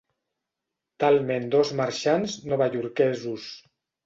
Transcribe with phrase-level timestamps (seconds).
[1.03, 3.47] Talment dos marxants novaiorquesos.